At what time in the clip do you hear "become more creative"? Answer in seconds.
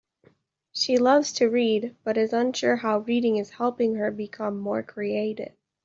4.09-5.51